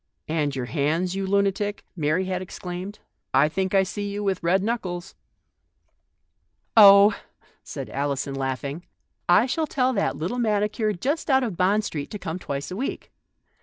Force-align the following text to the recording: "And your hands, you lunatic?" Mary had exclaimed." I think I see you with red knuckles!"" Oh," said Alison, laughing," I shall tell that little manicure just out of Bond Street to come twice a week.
"And 0.27 0.55
your 0.55 0.65
hands, 0.65 1.15
you 1.15 1.27
lunatic?" 1.27 1.85
Mary 1.95 2.25
had 2.25 2.41
exclaimed." 2.41 2.97
I 3.35 3.47
think 3.47 3.75
I 3.75 3.83
see 3.83 4.09
you 4.09 4.23
with 4.23 4.41
red 4.41 4.63
knuckles!"" 4.63 5.13
Oh," 6.75 7.15
said 7.63 7.87
Alison, 7.87 8.33
laughing," 8.33 8.87
I 9.39 9.45
shall 9.45 9.67
tell 9.67 9.93
that 9.93 10.17
little 10.17 10.39
manicure 10.39 10.91
just 10.93 11.29
out 11.29 11.43
of 11.43 11.55
Bond 11.55 11.83
Street 11.83 12.09
to 12.09 12.17
come 12.17 12.39
twice 12.39 12.71
a 12.71 12.75
week. 12.75 13.11